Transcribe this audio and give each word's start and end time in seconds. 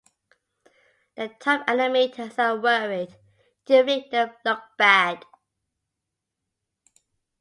The 1.15 1.27
top 1.39 1.67
animators 1.67 2.39
are 2.39 2.59
worried 2.59 3.15
you'll 3.67 3.83
make 3.83 4.09
them 4.09 4.31
look 4.43 4.59
bad. 4.75 5.23